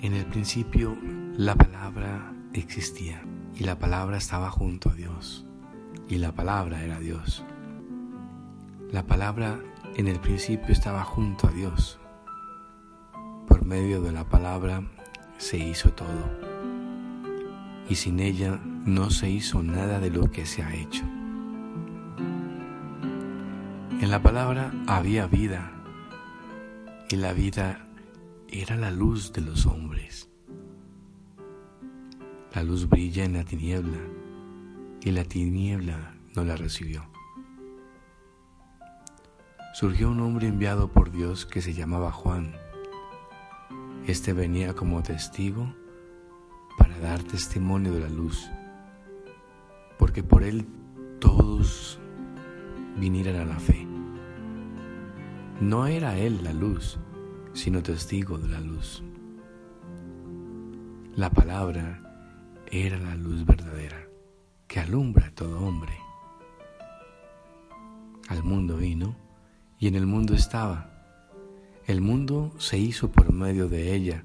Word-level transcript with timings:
En 0.00 0.14
el 0.14 0.26
principio 0.26 0.96
la 1.36 1.56
palabra 1.56 2.32
existía 2.52 3.20
y 3.56 3.64
la 3.64 3.80
palabra 3.80 4.16
estaba 4.16 4.48
junto 4.48 4.90
a 4.90 4.94
Dios 4.94 5.44
y 6.08 6.18
la 6.18 6.30
palabra 6.30 6.84
era 6.84 7.00
Dios. 7.00 7.44
La 8.92 9.04
palabra 9.04 9.58
en 9.96 10.06
el 10.06 10.20
principio 10.20 10.68
estaba 10.68 11.02
junto 11.02 11.48
a 11.48 11.50
Dios. 11.50 11.98
Por 13.48 13.64
medio 13.64 14.00
de 14.00 14.12
la 14.12 14.28
palabra 14.28 14.84
se 15.36 15.58
hizo 15.58 15.92
todo 15.92 16.48
y 17.88 17.96
sin 17.96 18.20
ella 18.20 18.60
no 18.62 19.10
se 19.10 19.28
hizo 19.28 19.64
nada 19.64 19.98
de 19.98 20.10
lo 20.10 20.30
que 20.30 20.46
se 20.46 20.62
ha 20.62 20.72
hecho. 20.76 21.02
En 24.00 24.12
la 24.12 24.22
palabra 24.22 24.72
había 24.86 25.26
vida 25.26 25.72
y 27.10 27.16
la 27.16 27.32
vida 27.32 27.87
era 28.50 28.76
la 28.76 28.90
luz 28.90 29.32
de 29.32 29.42
los 29.42 29.66
hombres. 29.66 30.30
La 32.54 32.62
luz 32.62 32.88
brilla 32.88 33.24
en 33.24 33.34
la 33.34 33.44
tiniebla 33.44 33.98
y 35.02 35.10
la 35.10 35.24
tiniebla 35.24 36.14
no 36.34 36.44
la 36.44 36.56
recibió. 36.56 37.04
Surgió 39.74 40.10
un 40.10 40.20
hombre 40.20 40.48
enviado 40.48 40.90
por 40.90 41.12
Dios 41.12 41.44
que 41.44 41.60
se 41.60 41.74
llamaba 41.74 42.10
Juan. 42.10 42.54
Este 44.06 44.32
venía 44.32 44.74
como 44.74 45.02
testigo 45.02 45.74
para 46.78 46.98
dar 47.00 47.22
testimonio 47.22 47.92
de 47.92 48.00
la 48.00 48.08
luz, 48.08 48.50
porque 49.98 50.22
por 50.22 50.42
él 50.42 50.66
todos 51.20 52.00
vinieran 52.96 53.36
a 53.36 53.44
la 53.44 53.58
fe. 53.60 53.86
No 55.60 55.86
era 55.86 56.16
él 56.16 56.42
la 56.42 56.52
luz, 56.52 56.98
sino 57.58 57.82
testigo 57.82 58.38
de 58.38 58.46
la 58.46 58.60
luz. 58.60 59.02
La 61.16 61.28
palabra 61.28 62.00
era 62.70 62.98
la 62.98 63.16
luz 63.16 63.44
verdadera 63.44 64.06
que 64.68 64.78
alumbra 64.78 65.26
a 65.26 65.34
todo 65.34 65.58
hombre. 65.66 65.92
Al 68.28 68.44
mundo 68.44 68.76
vino 68.76 69.16
y 69.76 69.88
en 69.88 69.96
el 69.96 70.06
mundo 70.06 70.34
estaba. 70.34 70.88
El 71.88 72.00
mundo 72.00 72.54
se 72.58 72.78
hizo 72.78 73.10
por 73.10 73.32
medio 73.32 73.68
de 73.68 73.92
ella 73.92 74.24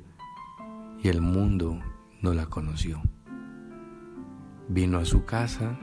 y 1.02 1.08
el 1.08 1.20
mundo 1.20 1.80
no 2.22 2.36
la 2.36 2.45
conoció. 2.45 3.02
Vino 4.70 5.00
a 5.00 5.06
su 5.06 5.25
casa 5.25 5.80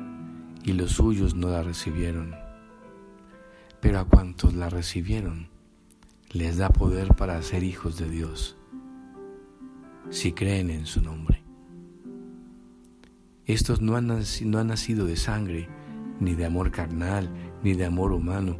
y 0.63 0.75
los 0.75 0.93
suyos 0.93 1.35
no 1.35 1.49
la 1.49 1.65
recibieron. 1.65 2.33
Pero 3.81 3.99
a 3.99 4.05
cuantos 4.05 4.55
la 4.55 4.71
recibieron, 4.71 5.49
les 6.33 6.59
da 6.59 6.69
poder 6.69 7.17
para 7.17 7.43
ser 7.43 7.65
hijos 7.65 7.99
de 7.99 8.09
Dios, 8.09 8.57
si 10.11 10.33
creen 10.33 10.71
en 10.71 10.87
su 10.87 11.03
nombre. 11.03 11.43
Estos 13.47 13.81
no 13.81 13.97
han, 13.97 14.07
no 14.07 14.59
han 14.59 14.67
nacido 14.69 15.07
de 15.07 15.17
sangre, 15.17 15.69
ni 16.21 16.35
de 16.37 16.45
amor 16.45 16.71
carnal, 16.71 17.29
ni 17.65 17.73
de 17.75 17.85
amor 17.85 18.13
humano, 18.13 18.59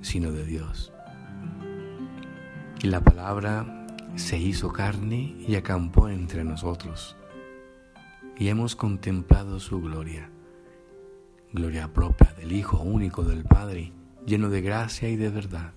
sino 0.00 0.30
de 0.30 0.44
Dios. 0.44 0.92
Y 2.80 2.86
la 2.86 3.00
palabra 3.00 3.88
se 4.14 4.38
hizo 4.38 4.72
carne 4.72 5.34
y 5.44 5.56
acampó 5.56 6.08
entre 6.08 6.44
nosotros, 6.44 7.16
y 8.38 8.46
hemos 8.46 8.76
contemplado 8.76 9.58
su 9.58 9.80
gloria, 9.80 10.30
gloria 11.52 11.92
propia 11.92 12.32
del 12.34 12.52
Hijo 12.52 12.80
único 12.80 13.24
del 13.24 13.42
Padre, 13.42 13.92
lleno 14.24 14.50
de 14.50 14.60
gracia 14.60 15.08
y 15.08 15.16
de 15.16 15.30
verdad. 15.30 15.72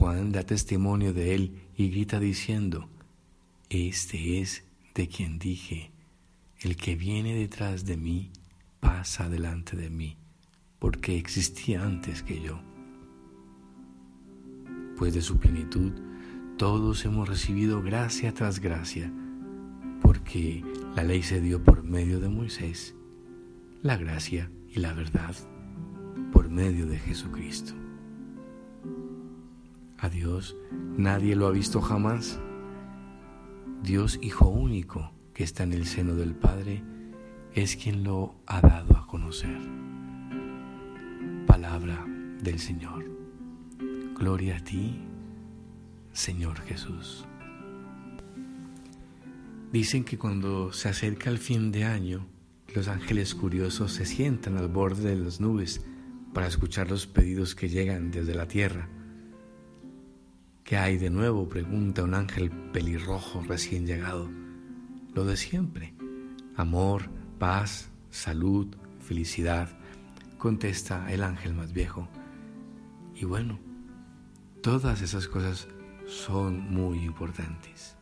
Juan 0.00 0.32
da 0.32 0.44
testimonio 0.44 1.12
de 1.12 1.34
él 1.34 1.60
y 1.76 1.90
grita 1.90 2.18
diciendo, 2.18 2.88
Este 3.68 4.40
es 4.40 4.64
de 4.94 5.08
quien 5.08 5.38
dije, 5.38 5.90
el 6.60 6.76
que 6.76 6.96
viene 6.96 7.34
detrás 7.34 7.84
de 7.84 7.98
mí 7.98 8.30
pasa 8.80 9.28
delante 9.28 9.76
de 9.76 9.90
mí, 9.90 10.16
porque 10.78 11.18
existía 11.18 11.84
antes 11.84 12.22
que 12.22 12.40
yo. 12.40 12.62
Pues 14.96 15.12
de 15.12 15.20
su 15.20 15.36
plenitud 15.36 15.92
todos 16.56 17.04
hemos 17.04 17.28
recibido 17.28 17.82
gracia 17.82 18.32
tras 18.32 18.58
gracia, 18.58 19.12
porque 20.00 20.64
la 20.96 21.04
ley 21.04 21.22
se 21.22 21.42
dio 21.42 21.62
por 21.62 21.84
medio 21.84 22.20
de 22.20 22.30
Moisés, 22.30 22.94
la 23.82 23.98
gracia 23.98 24.50
y 24.66 24.80
la 24.80 24.94
verdad 24.94 25.36
por 26.32 26.48
medio 26.48 26.86
de 26.86 26.98
Jesucristo. 26.98 27.79
A 30.02 30.08
Dios 30.08 30.56
nadie 30.96 31.36
lo 31.36 31.46
ha 31.46 31.50
visto 31.50 31.82
jamás. 31.82 32.40
Dios 33.82 34.18
Hijo 34.22 34.48
único 34.48 35.12
que 35.34 35.44
está 35.44 35.64
en 35.64 35.74
el 35.74 35.84
seno 35.84 36.14
del 36.14 36.34
Padre 36.34 36.82
es 37.52 37.76
quien 37.76 38.02
lo 38.02 38.34
ha 38.46 38.62
dado 38.62 38.96
a 38.96 39.06
conocer. 39.06 39.58
Palabra 41.46 42.06
del 42.42 42.58
Señor. 42.58 43.04
Gloria 44.18 44.56
a 44.56 44.64
ti, 44.64 45.02
Señor 46.14 46.58
Jesús. 46.60 47.26
Dicen 49.70 50.04
que 50.04 50.16
cuando 50.16 50.72
se 50.72 50.88
acerca 50.88 51.28
el 51.28 51.38
fin 51.38 51.72
de 51.72 51.84
año, 51.84 52.26
los 52.74 52.88
ángeles 52.88 53.34
curiosos 53.34 53.92
se 53.92 54.06
sientan 54.06 54.56
al 54.56 54.68
borde 54.68 55.10
de 55.10 55.22
las 55.22 55.42
nubes 55.42 55.84
para 56.32 56.46
escuchar 56.46 56.88
los 56.88 57.06
pedidos 57.06 57.54
que 57.54 57.68
llegan 57.68 58.10
desde 58.10 58.34
la 58.34 58.48
tierra 58.48 58.88
¿Qué 60.70 60.76
hay 60.76 60.98
de 60.98 61.10
nuevo? 61.10 61.48
pregunta 61.48 62.04
un 62.04 62.14
ángel 62.14 62.48
pelirrojo 62.48 63.42
recién 63.42 63.88
llegado. 63.88 64.30
Lo 65.14 65.24
de 65.24 65.36
siempre. 65.36 65.94
Amor, 66.54 67.10
paz, 67.40 67.90
salud, 68.10 68.68
felicidad, 69.00 69.68
contesta 70.38 71.12
el 71.12 71.24
ángel 71.24 71.54
más 71.54 71.72
viejo. 71.72 72.08
Y 73.16 73.24
bueno, 73.24 73.58
todas 74.62 75.02
esas 75.02 75.26
cosas 75.26 75.66
son 76.06 76.72
muy 76.72 77.02
importantes. 77.02 77.96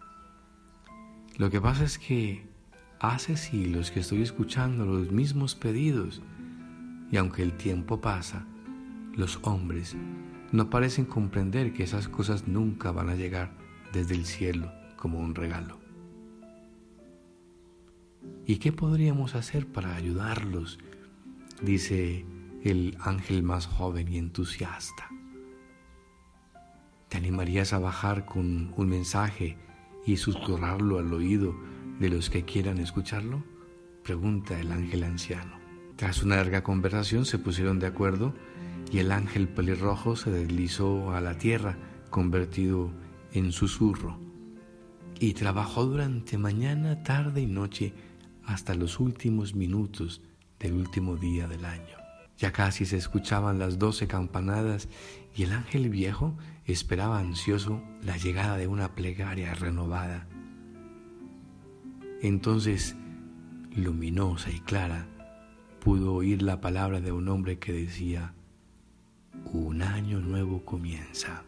Lo 1.38 1.48
que 1.48 1.62
pasa 1.62 1.84
es 1.84 1.98
que 1.98 2.46
hace 3.00 3.38
siglos 3.38 3.90
que 3.90 4.00
estoy 4.00 4.20
escuchando 4.20 4.84
los 4.84 5.10
mismos 5.10 5.54
pedidos 5.54 6.20
y 7.10 7.16
aunque 7.16 7.42
el 7.42 7.56
tiempo 7.56 8.02
pasa, 8.02 8.44
los 9.14 9.38
hombres 9.40 9.96
no 10.52 10.70
parecen 10.70 11.04
comprender 11.04 11.72
que 11.72 11.84
esas 11.84 12.08
cosas 12.08 12.48
nunca 12.48 12.90
van 12.90 13.10
a 13.10 13.14
llegar 13.14 13.52
desde 13.92 14.14
el 14.14 14.24
cielo 14.24 14.72
como 14.96 15.18
un 15.18 15.34
regalo. 15.34 15.78
¿Y 18.46 18.56
qué 18.56 18.72
podríamos 18.72 19.34
hacer 19.34 19.66
para 19.66 19.94
ayudarlos? 19.94 20.78
Dice 21.62 22.24
el 22.64 22.96
ángel 23.00 23.42
más 23.42 23.66
joven 23.66 24.08
y 24.08 24.18
entusiasta. 24.18 25.08
¿Te 27.08 27.16
animarías 27.16 27.72
a 27.72 27.78
bajar 27.78 28.24
con 28.24 28.72
un 28.76 28.88
mensaje 28.88 29.56
y 30.06 30.16
susurrarlo 30.16 30.98
al 30.98 31.12
oído 31.12 31.54
de 32.00 32.10
los 32.10 32.30
que 32.30 32.44
quieran 32.44 32.78
escucharlo? 32.78 33.42
Pregunta 34.02 34.58
el 34.58 34.72
ángel 34.72 35.04
anciano. 35.04 35.58
Tras 35.96 36.22
una 36.22 36.36
larga 36.36 36.62
conversación 36.62 37.24
se 37.24 37.38
pusieron 37.38 37.78
de 37.78 37.86
acuerdo 37.86 38.34
y 38.90 38.98
el 38.98 39.12
ángel 39.12 39.48
pelirrojo 39.48 40.16
se 40.16 40.30
deslizó 40.30 41.12
a 41.12 41.20
la 41.20 41.36
tierra 41.36 41.76
convertido 42.10 42.90
en 43.32 43.52
susurro 43.52 44.18
y 45.20 45.34
trabajó 45.34 45.84
durante 45.84 46.38
mañana, 46.38 47.02
tarde 47.02 47.40
y 47.40 47.46
noche 47.46 47.92
hasta 48.44 48.74
los 48.74 49.00
últimos 49.00 49.54
minutos 49.54 50.22
del 50.58 50.74
último 50.74 51.16
día 51.16 51.48
del 51.48 51.64
año. 51.64 51.96
Ya 52.38 52.52
casi 52.52 52.86
se 52.86 52.96
escuchaban 52.96 53.58
las 53.58 53.78
doce 53.78 54.06
campanadas 54.06 54.88
y 55.34 55.42
el 55.42 55.52
ángel 55.52 55.90
viejo 55.90 56.36
esperaba 56.64 57.18
ansioso 57.18 57.82
la 58.02 58.16
llegada 58.16 58.56
de 58.56 58.68
una 58.68 58.94
plegaria 58.94 59.54
renovada. 59.54 60.28
Entonces, 62.22 62.96
luminosa 63.74 64.50
y 64.50 64.60
clara, 64.60 65.06
pudo 65.80 66.14
oír 66.14 66.42
la 66.42 66.60
palabra 66.60 67.00
de 67.00 67.12
un 67.12 67.28
hombre 67.28 67.58
que 67.58 67.72
decía, 67.72 68.34
un 69.52 69.82
año 69.82 70.20
nuevo 70.20 70.64
comienza. 70.64 71.42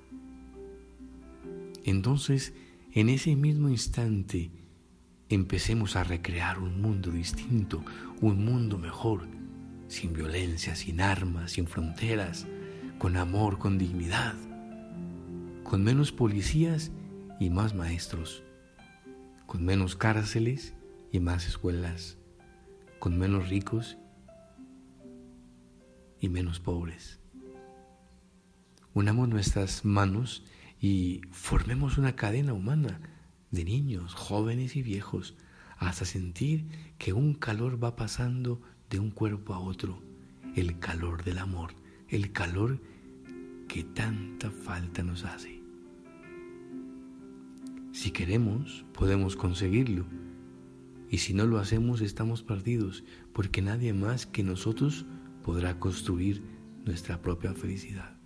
Entonces, 1.84 2.52
en 2.92 3.08
ese 3.08 3.36
mismo 3.36 3.68
instante, 3.68 4.50
empecemos 5.28 5.96
a 5.96 6.04
recrear 6.04 6.58
un 6.58 6.80
mundo 6.80 7.10
distinto, 7.10 7.84
un 8.20 8.44
mundo 8.44 8.78
mejor, 8.78 9.26
sin 9.88 10.12
violencia, 10.12 10.74
sin 10.74 11.00
armas, 11.00 11.52
sin 11.52 11.66
fronteras, 11.66 12.46
con 12.98 13.16
amor, 13.16 13.58
con 13.58 13.78
dignidad, 13.78 14.34
con 15.64 15.82
menos 15.82 16.12
policías 16.12 16.90
y 17.38 17.50
más 17.50 17.74
maestros, 17.74 18.42
con 19.46 19.64
menos 19.64 19.96
cárceles 19.96 20.74
y 21.12 21.20
más 21.20 21.46
escuelas, 21.46 22.18
con 22.98 23.18
menos 23.18 23.48
ricos 23.48 23.98
y 26.20 26.28
menos 26.28 26.60
pobres 26.60 27.19
unamos 28.94 29.28
nuestras 29.28 29.84
manos 29.84 30.44
y 30.80 31.20
formemos 31.30 31.98
una 31.98 32.16
cadena 32.16 32.52
humana 32.52 33.00
de 33.50 33.64
niños, 33.64 34.14
jóvenes 34.14 34.76
y 34.76 34.82
viejos, 34.82 35.36
hasta 35.78 36.04
sentir 36.04 36.66
que 36.98 37.12
un 37.12 37.34
calor 37.34 37.82
va 37.82 37.96
pasando 37.96 38.60
de 38.90 38.98
un 38.98 39.10
cuerpo 39.10 39.54
a 39.54 39.60
otro, 39.60 40.02
el 40.54 40.78
calor 40.78 41.24
del 41.24 41.38
amor, 41.38 41.74
el 42.08 42.32
calor 42.32 42.80
que 43.68 43.84
tanta 43.84 44.50
falta 44.50 45.02
nos 45.02 45.24
hace. 45.24 45.60
Si 47.92 48.10
queremos, 48.10 48.84
podemos 48.92 49.36
conseguirlo. 49.36 50.06
Y 51.08 51.18
si 51.18 51.34
no 51.34 51.44
lo 51.46 51.58
hacemos, 51.58 52.00
estamos 52.02 52.42
perdidos, 52.42 53.04
porque 53.32 53.62
nadie 53.62 53.92
más 53.92 54.26
que 54.26 54.42
nosotros 54.42 55.06
podrá 55.42 55.78
construir 55.78 56.42
nuestra 56.84 57.20
propia 57.20 57.52
felicidad. 57.52 58.19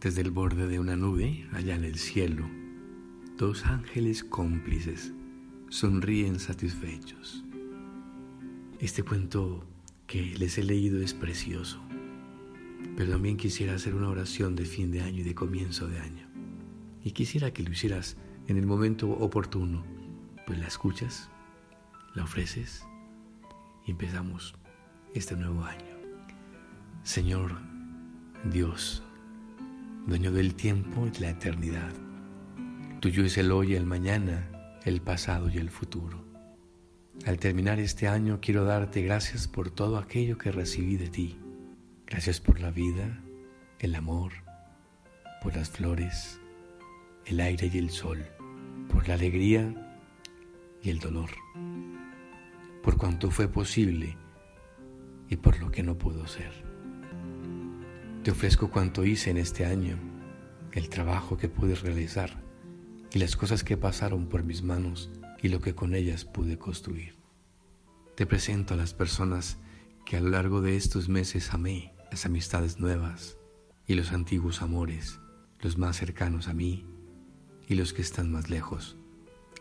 Desde 0.00 0.20
el 0.20 0.30
borde 0.30 0.68
de 0.68 0.78
una 0.78 0.94
nube, 0.94 1.48
allá 1.50 1.74
en 1.74 1.82
el 1.82 1.98
cielo, 1.98 2.48
dos 3.36 3.66
ángeles 3.66 4.22
cómplices 4.22 5.12
sonríen 5.70 6.38
satisfechos. 6.38 7.44
Este 8.78 9.02
cuento 9.02 9.66
que 10.06 10.38
les 10.38 10.56
he 10.56 10.62
leído 10.62 11.02
es 11.02 11.14
precioso, 11.14 11.82
pero 12.96 13.10
también 13.10 13.36
quisiera 13.36 13.74
hacer 13.74 13.96
una 13.96 14.08
oración 14.08 14.54
de 14.54 14.66
fin 14.66 14.92
de 14.92 15.00
año 15.00 15.18
y 15.18 15.24
de 15.24 15.34
comienzo 15.34 15.88
de 15.88 15.98
año. 15.98 16.28
Y 17.02 17.10
quisiera 17.10 17.52
que 17.52 17.64
lo 17.64 17.72
hicieras 17.72 18.16
en 18.46 18.56
el 18.56 18.66
momento 18.66 19.10
oportuno, 19.10 19.84
pues 20.46 20.60
la 20.60 20.68
escuchas, 20.68 21.28
la 22.14 22.22
ofreces 22.22 22.86
y 23.84 23.90
empezamos 23.90 24.54
este 25.12 25.34
nuevo 25.34 25.64
año. 25.64 25.96
Señor 27.02 27.56
Dios, 28.44 29.02
dueño 30.08 30.32
del 30.32 30.54
tiempo 30.54 31.06
y 31.06 31.10
de 31.10 31.20
la 31.20 31.30
eternidad. 31.30 31.92
Tuyo 33.00 33.26
es 33.26 33.36
el 33.36 33.52
hoy 33.52 33.74
el 33.74 33.84
mañana, 33.84 34.48
el 34.84 35.02
pasado 35.02 35.50
y 35.50 35.58
el 35.58 35.68
futuro. 35.68 36.24
Al 37.26 37.38
terminar 37.38 37.78
este 37.78 38.08
año 38.08 38.38
quiero 38.40 38.64
darte 38.64 39.02
gracias 39.02 39.46
por 39.46 39.70
todo 39.70 39.98
aquello 39.98 40.38
que 40.38 40.50
recibí 40.50 40.96
de 40.96 41.08
ti. 41.08 41.38
Gracias 42.06 42.40
por 42.40 42.58
la 42.58 42.70
vida, 42.70 43.22
el 43.80 43.94
amor, 43.94 44.32
por 45.42 45.54
las 45.54 45.68
flores, 45.68 46.40
el 47.26 47.38
aire 47.40 47.70
y 47.70 47.76
el 47.76 47.90
sol, 47.90 48.24
por 48.90 49.06
la 49.08 49.14
alegría 49.14 49.74
y 50.82 50.88
el 50.88 51.00
dolor, 51.00 51.28
por 52.82 52.96
cuanto 52.96 53.30
fue 53.30 53.46
posible 53.46 54.16
y 55.28 55.36
por 55.36 55.60
lo 55.60 55.70
que 55.70 55.82
no 55.82 55.98
pudo 55.98 56.26
ser. 56.26 56.67
Te 58.28 58.32
ofrezco 58.32 58.68
cuanto 58.68 59.06
hice 59.06 59.30
en 59.30 59.38
este 59.38 59.64
año, 59.64 59.98
el 60.72 60.90
trabajo 60.90 61.38
que 61.38 61.48
pude 61.48 61.74
realizar 61.74 62.44
y 63.10 63.20
las 63.20 63.36
cosas 63.36 63.64
que 63.64 63.78
pasaron 63.78 64.26
por 64.26 64.44
mis 64.44 64.62
manos 64.62 65.10
y 65.42 65.48
lo 65.48 65.62
que 65.62 65.74
con 65.74 65.94
ellas 65.94 66.26
pude 66.26 66.58
construir. 66.58 67.16
Te 68.16 68.26
presento 68.26 68.74
a 68.74 68.76
las 68.76 68.92
personas 68.92 69.56
que 70.04 70.18
a 70.18 70.20
lo 70.20 70.28
largo 70.28 70.60
de 70.60 70.76
estos 70.76 71.08
meses 71.08 71.54
amé, 71.54 71.94
las 72.10 72.26
amistades 72.26 72.78
nuevas 72.78 73.38
y 73.86 73.94
los 73.94 74.12
antiguos 74.12 74.60
amores, 74.60 75.20
los 75.60 75.78
más 75.78 75.96
cercanos 75.96 76.48
a 76.48 76.52
mí 76.52 76.84
y 77.66 77.76
los 77.76 77.94
que 77.94 78.02
están 78.02 78.30
más 78.30 78.50
lejos, 78.50 78.98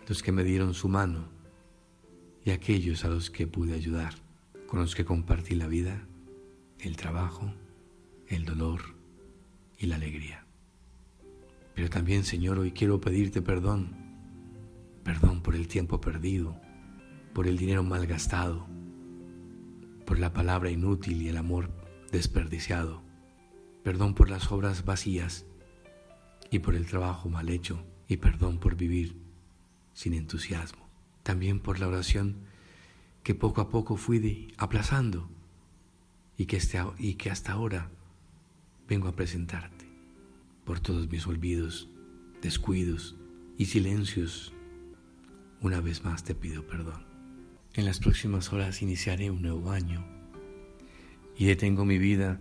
los 0.10 0.22
que 0.22 0.34
me 0.34 0.44
dieron 0.44 0.74
su 0.74 0.90
mano 0.90 1.30
y 2.44 2.52
aquellos 2.52 3.06
a 3.06 3.08
los 3.08 3.30
que 3.30 3.48
pude 3.48 3.76
ayudar, 3.76 4.16
con 4.68 4.82
los 4.82 4.94
que 4.94 5.06
compartí 5.06 5.56
la 5.56 5.68
vida, 5.68 6.06
el 6.80 6.98
trabajo, 6.98 7.54
el 8.28 8.46
dolor 8.46 8.82
y 9.78 9.88
la 9.88 9.96
alegría. 9.96 10.46
Pero 11.74 11.90
también, 11.90 12.24
Señor, 12.24 12.60
hoy 12.60 12.72
quiero 12.72 13.00
pedirte 13.00 13.42
perdón, 13.42 13.96
perdón 15.04 15.42
por 15.42 15.56
el 15.56 15.68
tiempo 15.68 16.02
perdido, 16.02 16.60
por 17.34 17.48
el 17.48 17.58
dinero 17.58 17.84
malgastado, 17.84 18.68
por 20.06 20.20
la 20.20 20.34
palabra 20.34 20.72
inútil 20.72 21.22
y 21.22 21.30
el 21.30 21.38
amor 21.38 21.70
desperdiciado, 22.12 23.04
perdón 23.84 24.16
por 24.16 24.30
las 24.30 24.52
obras 24.52 24.86
vacías 24.86 25.46
y 26.50 26.60
por 26.60 26.76
el 26.76 26.86
trabajo 26.86 27.30
mal 27.30 27.50
hecho, 27.50 27.86
y 28.08 28.18
perdón 28.18 28.58
por 28.58 28.76
vivir 28.76 29.22
sin 29.94 30.14
entusiasmo, 30.14 30.88
también 31.24 31.60
por 31.60 31.80
la 31.80 31.88
oración 31.88 32.38
que 33.22 33.36
poco 33.36 33.62
a 33.62 33.70
poco 33.70 33.98
fui 33.98 34.54
aplazando 34.58 35.30
este, 36.38 36.80
y 36.98 37.16
que 37.16 37.30
hasta 37.30 37.52
ahora 37.52 37.90
vengo 38.88 39.08
a 39.10 39.16
presentarte 39.16 39.86
por 40.66 40.80
todos 40.80 41.10
mis 41.10 41.28
olvidos, 41.28 41.90
descuidos 42.42 43.16
y 43.58 43.66
silencios. 43.66 44.54
Una 45.62 45.82
vez 45.82 46.04
más 46.04 46.24
te 46.24 46.36
pido 46.36 46.66
perdón. 46.66 47.06
En 47.74 47.86
las 47.86 48.00
próximas 48.00 48.52
horas 48.54 48.82
iniciaré 48.82 49.30
un 49.30 49.42
nuevo 49.42 49.72
año 49.72 50.06
y 51.38 51.46
detengo 51.46 51.86
mi 51.86 51.98
vida 51.98 52.40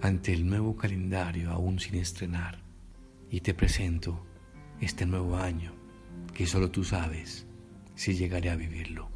ante 0.00 0.32
el 0.32 0.46
nuevo 0.46 0.76
calendario 0.76 1.50
aún 1.50 1.78
sin 1.78 1.96
estrenar 1.96 2.58
y 3.30 3.40
te 3.40 3.54
presento 3.54 4.24
este 4.80 5.06
nuevo 5.06 5.36
año 5.36 5.72
que 6.34 6.46
solo 6.46 6.70
tú 6.70 6.84
sabes 6.84 7.46
si 7.94 8.14
llegaré 8.14 8.50
a 8.50 8.56
vivirlo. 8.56 9.08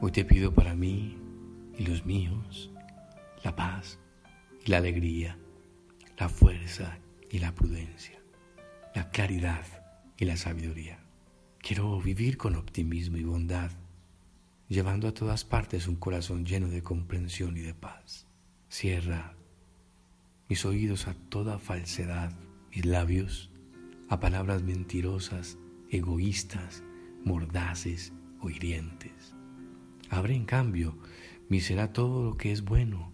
Hoy 0.00 0.12
te 0.12 0.24
pido 0.24 0.52
para 0.52 0.74
mí 0.74 1.16
y 1.78 1.86
los 1.86 2.04
míos 2.04 2.70
la 3.42 3.54
paz 3.54 3.98
y 4.64 4.70
la 4.70 4.78
alegría 4.78 5.38
la 6.18 6.28
fuerza 6.28 6.98
y 7.30 7.38
la 7.38 7.54
prudencia, 7.54 8.18
la 8.94 9.10
claridad 9.10 9.64
y 10.16 10.24
la 10.24 10.36
sabiduría. 10.36 11.00
Quiero 11.58 12.00
vivir 12.00 12.36
con 12.36 12.56
optimismo 12.56 13.16
y 13.16 13.24
bondad, 13.24 13.70
llevando 14.68 15.08
a 15.08 15.14
todas 15.14 15.44
partes 15.44 15.88
un 15.88 15.96
corazón 15.96 16.44
lleno 16.44 16.68
de 16.68 16.82
comprensión 16.82 17.56
y 17.56 17.60
de 17.60 17.74
paz. 17.74 18.26
Cierra 18.68 19.34
mis 20.48 20.64
oídos 20.64 21.08
a 21.08 21.14
toda 21.14 21.58
falsedad, 21.58 22.32
mis 22.70 22.84
labios 22.84 23.50
a 24.08 24.20
palabras 24.20 24.62
mentirosas, 24.62 25.58
egoístas, 25.90 26.82
mordaces 27.24 28.12
o 28.40 28.50
hirientes. 28.50 29.34
Abre 30.10 30.34
en 30.34 30.44
cambio 30.44 30.98
mi 31.48 31.60
será 31.60 31.92
todo 31.92 32.22
lo 32.22 32.36
que 32.36 32.52
es 32.52 32.62
bueno, 32.62 33.13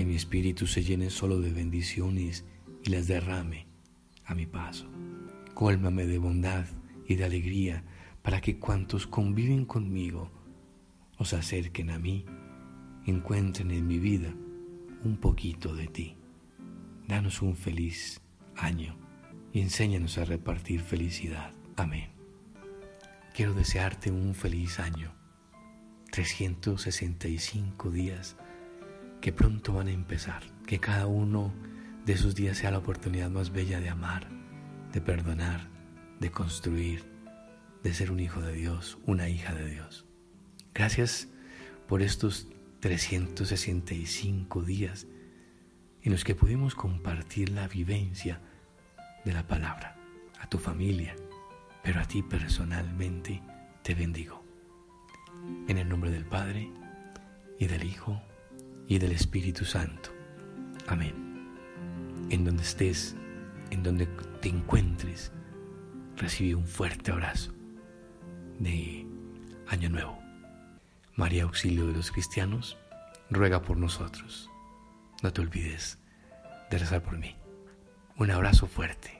que 0.00 0.06
mi 0.06 0.14
espíritu 0.14 0.66
se 0.66 0.82
llene 0.82 1.10
solo 1.10 1.42
de 1.42 1.52
bendiciones 1.52 2.46
y 2.82 2.88
las 2.88 3.06
derrame 3.06 3.66
a 4.24 4.34
mi 4.34 4.46
paso. 4.46 4.90
Cólmame 5.52 6.06
de 6.06 6.16
bondad 6.16 6.64
y 7.06 7.16
de 7.16 7.24
alegría 7.24 7.84
para 8.22 8.40
que 8.40 8.58
cuantos 8.58 9.06
conviven 9.06 9.66
conmigo 9.66 10.30
os 11.18 11.34
acerquen 11.34 11.90
a 11.90 11.98
mí, 11.98 12.24
encuentren 13.04 13.70
en 13.72 13.86
mi 13.86 13.98
vida 13.98 14.34
un 15.04 15.18
poquito 15.18 15.74
de 15.74 15.86
ti. 15.86 16.16
Danos 17.06 17.42
un 17.42 17.54
feliz 17.54 18.22
año 18.56 18.96
y 19.52 19.60
enséñanos 19.60 20.16
a 20.16 20.24
repartir 20.24 20.80
felicidad. 20.80 21.52
Amén. 21.76 22.08
Quiero 23.34 23.52
desearte 23.52 24.10
un 24.10 24.34
feliz 24.34 24.80
año, 24.80 25.12
365 26.10 27.90
días 27.90 28.38
que 29.20 29.32
pronto 29.32 29.74
van 29.74 29.88
a 29.88 29.92
empezar, 29.92 30.42
que 30.66 30.80
cada 30.80 31.06
uno 31.06 31.52
de 32.06 32.14
esos 32.14 32.34
días 32.34 32.58
sea 32.58 32.70
la 32.70 32.78
oportunidad 32.78 33.30
más 33.30 33.52
bella 33.52 33.80
de 33.80 33.90
amar, 33.90 34.28
de 34.92 35.00
perdonar, 35.00 35.68
de 36.20 36.30
construir, 36.30 37.04
de 37.82 37.92
ser 37.92 38.10
un 38.10 38.20
hijo 38.20 38.40
de 38.40 38.52
Dios, 38.52 38.98
una 39.06 39.28
hija 39.28 39.54
de 39.54 39.66
Dios. 39.66 40.06
Gracias 40.74 41.28
por 41.86 42.02
estos 42.02 42.48
365 42.80 44.62
días 44.62 45.06
en 46.02 46.12
los 46.12 46.24
que 46.24 46.34
pudimos 46.34 46.74
compartir 46.74 47.50
la 47.50 47.68
vivencia 47.68 48.40
de 49.24 49.32
la 49.32 49.46
palabra 49.46 49.96
a 50.40 50.48
tu 50.48 50.58
familia, 50.58 51.14
pero 51.82 52.00
a 52.00 52.04
ti 52.04 52.22
personalmente 52.22 53.42
te 53.82 53.94
bendigo. 53.94 54.42
En 55.68 55.76
el 55.76 55.88
nombre 55.88 56.10
del 56.10 56.24
Padre 56.24 56.70
y 57.58 57.66
del 57.66 57.84
Hijo 57.84 58.22
y 58.90 58.98
del 58.98 59.12
Espíritu 59.12 59.64
Santo. 59.64 60.10
Amén. 60.88 61.14
En 62.28 62.44
donde 62.44 62.64
estés, 62.64 63.14
en 63.70 63.84
donde 63.84 64.06
te 64.42 64.48
encuentres, 64.48 65.30
recibe 66.16 66.56
un 66.56 66.66
fuerte 66.66 67.12
abrazo 67.12 67.52
de 68.58 69.06
Año 69.68 69.90
Nuevo. 69.90 70.18
María 71.14 71.44
Auxilio 71.44 71.86
de 71.86 71.92
los 71.92 72.10
Cristianos, 72.10 72.78
ruega 73.30 73.62
por 73.62 73.76
nosotros. 73.76 74.50
No 75.22 75.32
te 75.32 75.40
olvides 75.40 75.98
de 76.68 76.78
rezar 76.78 77.00
por 77.00 77.16
mí. 77.16 77.36
Un 78.16 78.32
abrazo 78.32 78.66
fuerte. 78.66 79.19